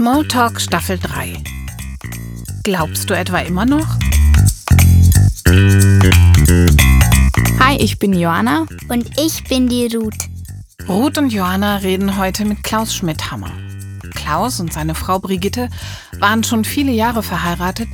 [0.00, 1.34] Smalltalk Staffel 3.
[2.62, 3.86] Glaubst du etwa immer noch?
[7.58, 8.66] Hi, ich bin Joanna.
[8.88, 10.30] Und ich bin die Ruth.
[10.88, 13.52] Ruth und Johanna reden heute mit Klaus Schmidhammer.
[14.14, 15.68] Klaus und seine Frau Brigitte
[16.18, 17.90] waren schon viele Jahre verheiratet,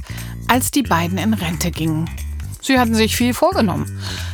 [0.47, 2.09] als die beiden in Rente gingen.
[2.67, 3.87] Sie hatten sich viel vorgenommen.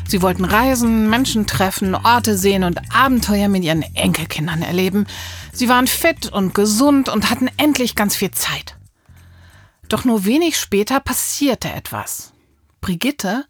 [0.08, 5.06] Sie wollten reisen, Menschen treffen, Orte sehen und Abenteuer mit ihren Enkelkindern erleben.
[5.52, 8.78] Sie waren fit und gesund und hatten endlich ganz viel Zeit.
[9.90, 12.32] Doch nur wenig später passierte etwas.
[12.80, 13.44] Brigitte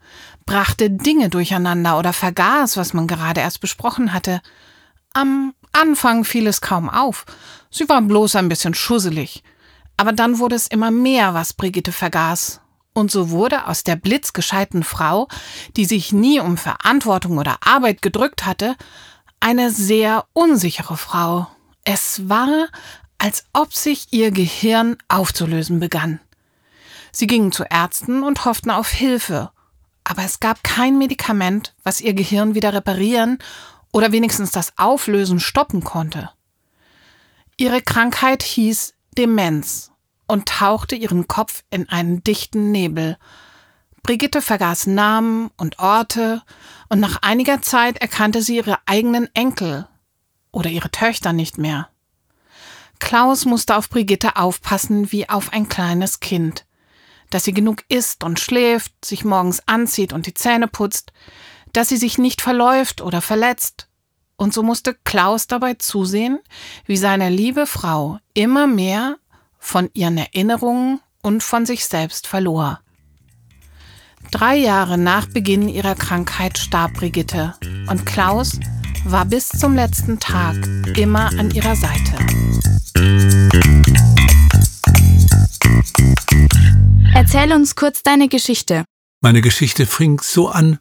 [0.47, 4.43] brachte Dinge durcheinander oder vergaß, was man gerade erst besprochen hatte.
[5.12, 7.25] Am Anfang fiel es kaum auf.
[7.71, 9.45] Sie war bloß ein bisschen schusselig.
[9.97, 12.62] Aber dann wurde es immer mehr, was Brigitte vergaß.
[12.95, 15.29] Und so wurde aus der blitzgescheiten Frau,
[15.77, 18.77] die sich nie um Verantwortung oder Arbeit gedrückt hatte,
[19.41, 21.49] eine sehr unsichere Frau.
[21.85, 22.69] Es war,
[23.19, 26.21] als ob sich ihr Gehirn aufzulösen begann.
[27.12, 29.51] Sie gingen zu Ärzten und hofften auf Hilfe,
[30.05, 33.39] aber es gab kein Medikament, was ihr Gehirn wieder reparieren
[33.93, 36.31] oder wenigstens das Auflösen stoppen konnte.
[37.56, 39.92] Ihre Krankheit hieß Demenz
[40.33, 43.19] und tauchte ihren Kopf in einen dichten Nebel.
[44.02, 46.41] Brigitte vergaß Namen und Orte,
[46.88, 49.86] und nach einiger Zeit erkannte sie ihre eigenen Enkel
[50.50, 51.91] oder ihre Töchter nicht mehr.
[52.98, 56.64] Klaus musste auf Brigitte aufpassen wie auf ein kleines Kind,
[57.28, 61.12] dass sie genug isst und schläft, sich morgens anzieht und die Zähne putzt,
[61.75, 63.86] dass sie sich nicht verläuft oder verletzt.
[64.36, 66.38] Und so musste Klaus dabei zusehen,
[66.86, 69.19] wie seine liebe Frau immer mehr
[69.63, 72.81] von ihren Erinnerungen und von sich selbst verlor.
[74.33, 77.55] Drei Jahre nach Beginn ihrer Krankheit starb Brigitte
[77.89, 78.59] und Klaus
[79.05, 80.57] war bis zum letzten Tag
[80.97, 82.17] immer an ihrer Seite.
[87.15, 88.84] Erzähl uns kurz deine Geschichte.
[89.21, 90.81] Meine Geschichte fing so an,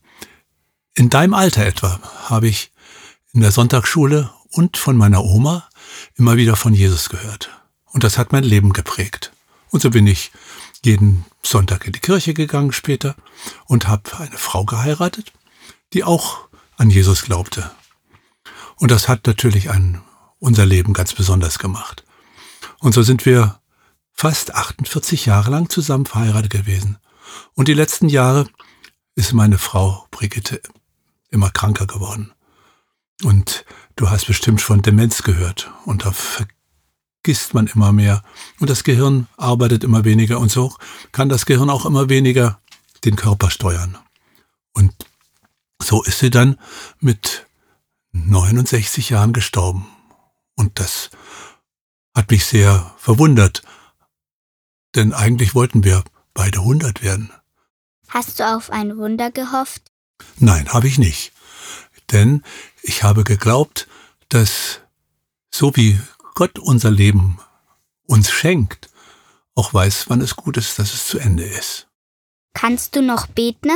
[0.96, 2.00] in deinem Alter etwa
[2.30, 2.72] habe ich
[3.32, 5.70] in der Sonntagsschule und von meiner Oma
[6.16, 7.61] immer wieder von Jesus gehört.
[7.92, 9.32] Und das hat mein Leben geprägt.
[9.70, 10.32] Und so bin ich
[10.84, 13.16] jeden Sonntag in die Kirche gegangen später
[13.66, 15.32] und habe eine Frau geheiratet,
[15.94, 16.48] die auch
[16.78, 17.72] an Jesus glaubte.
[18.78, 20.02] Und das hat natürlich ein,
[20.40, 22.04] unser Leben ganz besonders gemacht.
[22.80, 23.60] Und so sind wir
[24.12, 26.98] fast 48 Jahre lang zusammen verheiratet gewesen.
[27.54, 28.48] Und die letzten Jahre
[29.16, 30.62] ist meine Frau Brigitte
[31.30, 32.34] immer kranker geworden.
[33.24, 33.66] Und
[33.96, 35.72] du hast bestimmt von Demenz gehört.
[35.86, 36.14] Und da
[37.24, 38.24] vergisst man immer mehr
[38.60, 40.76] und das Gehirn arbeitet immer weniger und so
[41.12, 42.60] kann das Gehirn auch immer weniger
[43.06, 43.98] den Körper steuern.
[44.74, 44.92] Und
[45.82, 46.58] so ist sie dann
[47.00, 47.46] mit
[48.14, 49.86] 69 Jahren gestorben.
[50.56, 51.12] Und das
[52.16, 53.62] hat mich sehr verwundert,
[54.96, 56.04] denn eigentlich wollten wir
[56.34, 57.32] beide 100 werden.
[58.08, 59.84] Hast du auf ein Wunder gehofft?
[60.38, 61.34] Nein, habe ich nicht.
[62.12, 62.44] Denn
[62.82, 63.88] ich habe geglaubt,
[64.30, 64.80] dass
[65.52, 66.00] so wie
[66.34, 67.40] Gott unser Leben
[68.06, 68.90] uns schenkt,
[69.56, 71.88] auch weiß, wann es gut ist, dass es zu Ende ist.
[72.54, 73.70] Kannst du noch beten?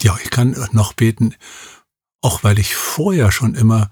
[0.00, 1.34] Ja, ich kann noch beten,
[2.20, 3.90] auch weil ich vorher schon immer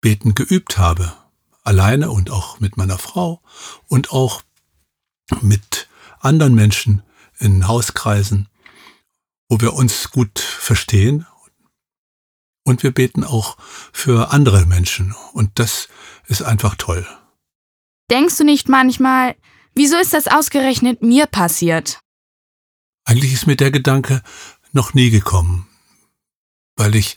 [0.00, 1.12] beten geübt habe.
[1.64, 3.40] Alleine und auch mit meiner Frau
[3.88, 4.42] und auch
[5.40, 5.88] mit
[6.20, 7.02] anderen Menschen
[7.38, 8.48] in Hauskreisen,
[9.48, 11.26] wo wir uns gut verstehen
[12.72, 13.56] und wir beten auch
[13.92, 15.14] für andere Menschen.
[15.32, 15.88] Und das
[16.26, 17.06] ist einfach toll.
[18.10, 19.36] Denkst du nicht manchmal,
[19.74, 22.00] wieso ist das ausgerechnet mir passiert?
[23.04, 24.22] Eigentlich ist mir der Gedanke
[24.72, 25.68] noch nie gekommen,
[26.76, 27.16] weil ich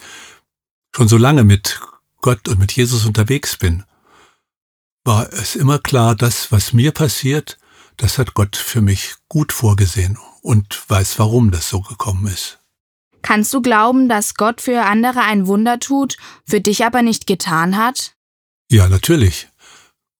[0.95, 1.79] schon so lange mit
[2.21, 3.83] Gott und mit Jesus unterwegs bin,
[5.05, 7.57] war es immer klar, das, was mir passiert,
[7.97, 12.59] das hat Gott für mich gut vorgesehen und weiß, warum das so gekommen ist.
[13.25, 16.15] Kannst du glauben, dass Gott für andere ein Wunder tut,
[16.45, 18.13] für dich aber nicht getan hat?
[18.69, 19.47] Ja, natürlich.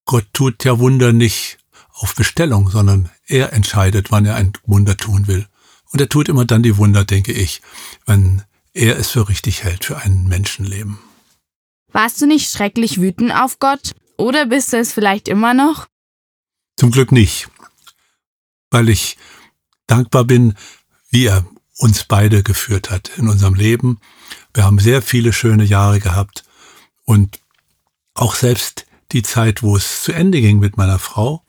[0.06, 1.60] Gott tut ja Wunder nicht
[1.92, 5.46] auf Bestellung, sondern er entscheidet, wann er ein Wunder tun will.
[5.92, 7.62] Und er tut immer dann die Wunder, denke ich,
[8.08, 8.42] wenn
[8.74, 10.98] er es für richtig hält für ein Menschenleben.
[11.92, 13.94] Warst du nicht schrecklich wütend auf Gott?
[14.18, 15.86] Oder bist du es vielleicht immer noch?
[16.76, 17.50] Zum Glück nicht,
[18.72, 19.16] weil ich
[19.86, 20.56] dankbar bin,
[21.12, 21.46] wie er
[21.78, 24.00] uns beide geführt hat in unserem Leben.
[24.54, 26.44] Wir haben sehr viele schöne Jahre gehabt
[27.04, 27.40] und
[28.14, 31.44] auch selbst die Zeit, wo es zu Ende ging mit meiner Frau,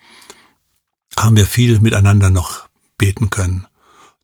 [1.16, 2.68] haben wir viel miteinander noch
[2.98, 3.66] beten können.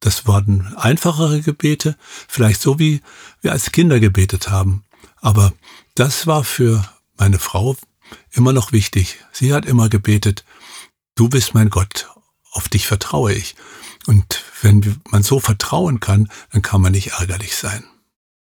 [0.01, 1.97] Das waren einfachere Gebete,
[2.29, 3.01] vielleicht so wie
[3.41, 4.85] wir als Kinder gebetet haben.
[5.21, 5.53] Aber
[5.95, 6.85] das war für
[7.17, 7.77] meine Frau
[8.33, 9.19] immer noch wichtig.
[9.33, 10.45] Sie hat immer gebetet,
[11.15, 12.09] du bist mein Gott,
[12.51, 13.55] auf dich vertraue ich.
[14.07, 17.85] Und wenn man so vertrauen kann, dann kann man nicht ärgerlich sein.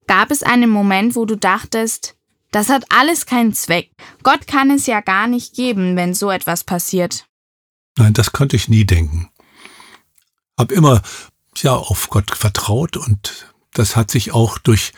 [0.06, 2.16] Gab es einen Moment, wo du dachtest,
[2.50, 3.90] das hat alles keinen Zweck.
[4.22, 7.26] Gott kann es ja gar nicht geben, wenn so etwas passiert.
[7.96, 9.30] Nein, das konnte ich nie denken.
[10.56, 11.02] Hab immer
[11.56, 14.92] ja auf Gott vertraut und das hat sich auch durch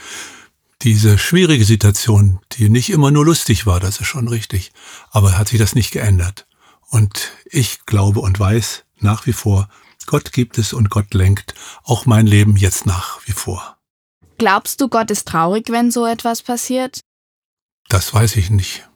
[0.82, 4.72] diese schwierige Situation, die nicht immer nur lustig war, das ist schon richtig,
[5.10, 6.46] aber hat sich das nicht geändert.
[6.88, 9.68] Und ich glaube und weiß nach wie vor,
[10.10, 11.54] Gott gibt es und Gott lenkt
[11.84, 13.78] auch mein Leben jetzt nach wie vor.
[14.38, 16.98] Glaubst du, Gott ist traurig, wenn so etwas passiert?
[17.88, 18.88] Das weiß ich nicht.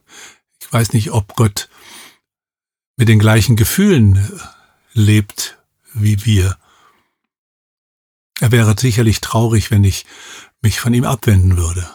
[0.61, 1.69] Ich weiß nicht, ob Gott
[2.96, 4.28] mit den gleichen Gefühlen
[4.93, 5.56] lebt
[5.93, 6.58] wie wir.
[8.40, 10.06] Er wäre sicherlich traurig, wenn ich
[10.62, 11.88] mich von ihm abwenden würde.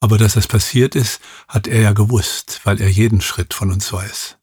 [0.00, 3.90] Aber dass es passiert ist, hat er ja gewusst, weil er jeden Schritt von uns
[3.90, 4.36] weiß.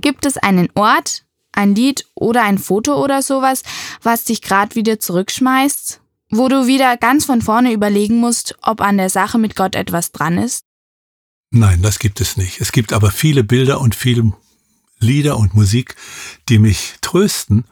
[0.00, 1.25] Gibt es einen Ort,
[1.56, 3.62] ein Lied oder ein Foto oder sowas,
[4.02, 6.00] was dich gerade wieder zurückschmeißt?
[6.30, 10.12] Wo du wieder ganz von vorne überlegen musst, ob an der Sache mit Gott etwas
[10.12, 10.64] dran ist?
[11.50, 12.60] Nein, das gibt es nicht.
[12.60, 14.32] Es gibt aber viele Bilder und viele
[14.98, 15.94] Lieder und Musik,
[16.48, 17.64] die mich trösten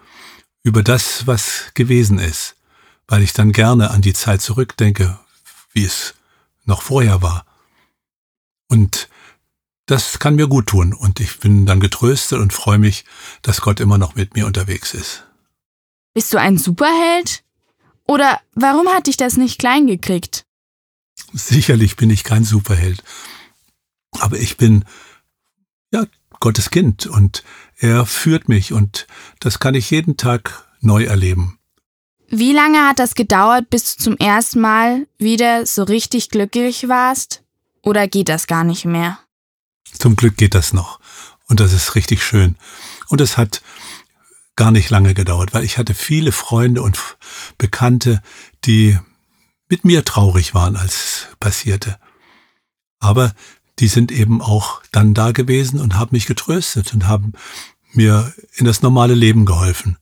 [0.63, 2.57] über das, was gewesen ist,
[3.09, 5.19] weil ich dann gerne an die Zeit zurückdenke,
[5.73, 6.15] wie es
[6.65, 7.45] noch vorher war.
[8.69, 9.09] Und
[9.87, 13.05] das kann mir gut tun und ich bin dann getröstet und freue mich,
[13.43, 15.25] dass Gott immer noch mit mir unterwegs ist.
[16.15, 17.43] Bist du ein Superheld?
[18.07, 20.45] Oder warum hat dich das nicht klein gekriegt?
[21.33, 23.03] Sicherlich bin ich kein Superheld.
[24.21, 24.85] Aber ich bin,
[25.93, 26.05] ja,
[26.41, 27.43] Gottes Kind und
[27.79, 29.07] er führt mich und
[29.41, 31.59] das kann ich jeden Tag neu erleben.
[32.29, 37.43] Wie lange hat das gedauert, bis du zum ersten Mal wieder so richtig glücklich warst?
[37.83, 39.19] Oder geht das gar nicht mehr?
[39.93, 41.01] Zum Glück geht das noch.
[41.49, 42.57] Und das ist richtig schön.
[43.09, 43.63] Und es hat
[44.57, 46.99] gar nicht lange gedauert, weil ich hatte viele Freunde und
[47.59, 48.23] Bekannte,
[48.65, 48.99] die
[49.69, 51.99] mit mir traurig waren, als es passierte.
[53.01, 53.35] Aber
[53.79, 57.33] die sind eben auch dann da gewesen und haben mich getröstet und haben
[57.93, 59.99] mir in das normale Leben geholfen.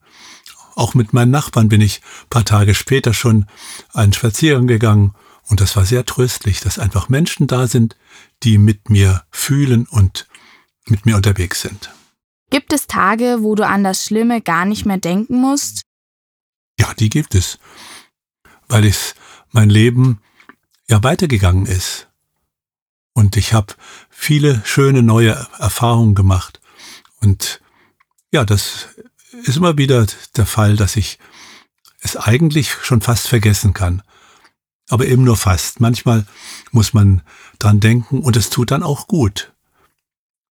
[0.75, 2.01] Auch mit meinen Nachbarn bin ich
[2.31, 3.47] paar Tage später schon
[3.93, 5.15] einen Spaziergang gegangen
[5.49, 7.97] und das war sehr tröstlich, dass einfach Menschen da sind,
[8.43, 10.29] die mit mir fühlen und
[10.87, 11.91] mit mir unterwegs sind.
[12.51, 15.83] Gibt es Tage, wo du an das Schlimme gar nicht mehr denken musst?
[16.79, 17.59] Ja, die gibt es.
[18.69, 19.15] Weil es
[19.51, 20.21] mein Leben
[20.89, 22.09] ja weitergegangen ist.
[23.15, 23.75] Und ich habe
[24.11, 26.61] viele schöne neue Erfahrungen gemacht.
[27.21, 27.61] Und
[28.33, 28.89] ja, das
[29.45, 30.07] ist immer wieder
[30.37, 31.19] der Fall, dass ich
[32.01, 34.03] es eigentlich schon fast vergessen kann.
[34.93, 35.81] Aber eben nur fast.
[35.81, 36.27] Manchmal
[36.71, 37.23] muss man
[37.59, 39.55] dran denken und es tut dann auch gut.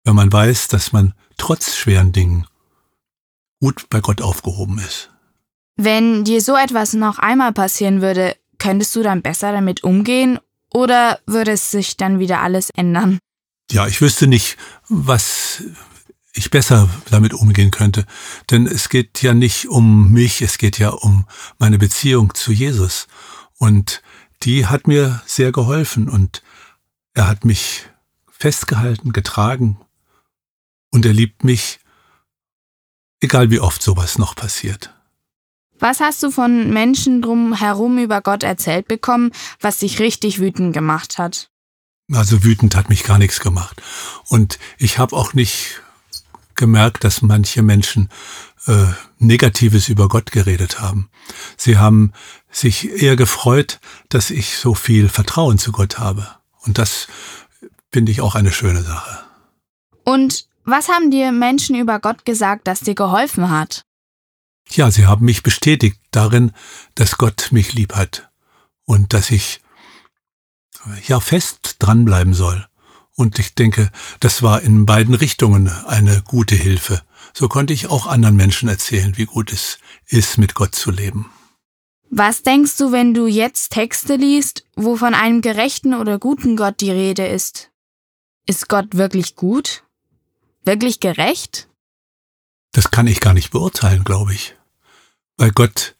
[0.04, 2.48] Wenn man weiß, dass man trotz schweren Dingen
[3.60, 5.12] gut bei Gott aufgehoben ist.
[5.76, 10.40] Wenn dir so etwas noch einmal passieren würde, könntest du dann besser damit umgehen
[10.74, 13.20] oder würde es sich dann wieder alles ändern?
[13.70, 14.58] Ja, ich wüsste nicht,
[14.90, 15.62] was
[16.34, 18.08] ich besser damit umgehen könnte.
[18.50, 21.28] Denn es geht ja nicht um mich, es geht ja um
[21.60, 23.08] meine Beziehung zu Jesus.
[23.60, 24.02] Und
[24.44, 26.42] die hat mir sehr geholfen und
[27.14, 27.86] er hat mich
[28.30, 29.80] festgehalten, getragen
[30.92, 31.80] und er liebt mich,
[33.20, 34.94] egal wie oft sowas noch passiert.
[35.80, 41.18] Was hast du von Menschen drumherum über Gott erzählt bekommen, was dich richtig wütend gemacht
[41.18, 41.50] hat?
[42.12, 43.82] Also wütend hat mich gar nichts gemacht.
[44.28, 45.82] Und ich habe auch nicht
[46.62, 48.10] gemerkt, dass manche Menschen
[48.68, 48.86] äh,
[49.18, 51.10] Negatives über Gott geredet haben.
[51.58, 52.14] Sie haben
[52.52, 56.28] sich eher gefreut, dass ich so viel Vertrauen zu Gott habe.
[56.62, 57.08] Und das
[57.92, 59.24] finde ich auch eine schöne Sache.
[60.06, 63.82] Und was haben dir Menschen über Gott gesagt, das dir geholfen hat?
[64.70, 66.52] Ja, sie haben mich bestätigt darin,
[66.94, 68.30] dass Gott mich lieb hat
[68.86, 69.62] und dass ich
[71.08, 72.68] ja fest dranbleiben soll.
[73.16, 77.02] Und ich denke, das war in beiden Richtungen eine gute Hilfe.
[77.34, 79.78] So konnte ich auch anderen Menschen erzählen, wie gut es
[80.08, 81.32] ist, mit Gott zu leben.
[82.10, 86.82] Was denkst du, wenn du jetzt Texte liest, wo von einem gerechten oder guten Gott
[86.82, 87.70] die Rede ist?
[88.46, 89.84] Ist Gott wirklich gut?
[90.64, 91.70] Wirklich gerecht?
[92.74, 94.56] Das kann ich gar nicht beurteilen, glaube ich
[95.42, 95.96] weil Gott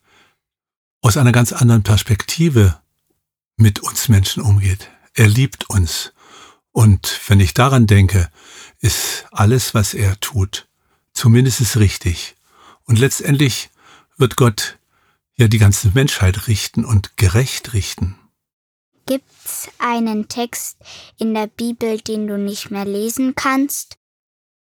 [1.02, 2.80] aus einer ganz anderen Perspektive
[3.58, 4.92] mit uns Menschen umgeht.
[5.16, 6.14] Er liebt uns.
[6.72, 8.30] Und wenn ich daran denke,
[8.80, 10.68] ist alles, was er tut,
[11.14, 12.36] zumindest richtig.
[12.86, 13.70] Und letztendlich
[14.18, 14.78] wird Gott
[15.36, 18.18] ja die ganze Menschheit richten und gerecht richten.
[19.06, 20.78] Gibt's einen Text
[21.18, 23.98] in der Bibel, den du nicht mehr lesen kannst?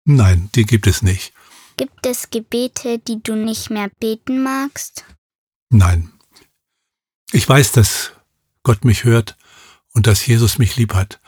[0.05, 1.33] Nein, die gibt es nicht.
[1.77, 5.05] Gibt es Gebete, die du nicht mehr beten magst?
[5.69, 6.13] Nein.
[7.33, 8.13] Ich weiß, dass
[8.63, 9.37] Gott mich hört
[9.93, 11.21] und dass Jesus mich lieb hat.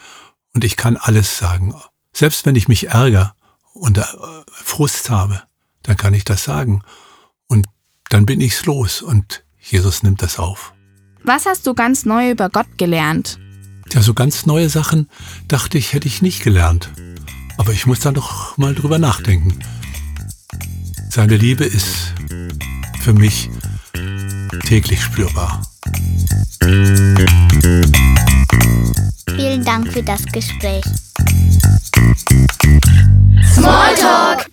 [0.54, 1.74] Und ich kann alles sagen.
[2.12, 3.34] Selbst wenn ich mich ärgere
[3.74, 4.04] und äh,
[4.52, 5.42] Frust habe,
[5.82, 6.82] dann kann ich das sagen.
[7.46, 7.66] Und
[8.10, 10.74] dann bin ich's los und Jesus nimmt das auf.
[11.24, 13.38] Was hast du ganz neu über Gott gelernt?
[13.92, 15.08] Ja, so ganz neue Sachen
[15.48, 16.90] dachte ich, hätte ich nicht gelernt.
[17.58, 19.58] Aber ich muss da noch mal drüber nachdenken.
[21.10, 22.14] Seine Liebe ist
[23.02, 23.50] für mich
[24.64, 25.62] täglich spürbar.
[29.36, 30.84] Vielen Dank für das Gespräch.
[33.54, 34.51] Smalltalk!